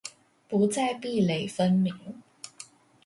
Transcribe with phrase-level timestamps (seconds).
[0.49, 1.93] 不再壁壘分明